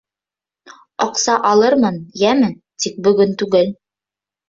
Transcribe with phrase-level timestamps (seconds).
[1.05, 2.53] —Аҡса алырмын, йәме,
[2.87, 3.75] тик бөгөн түгел.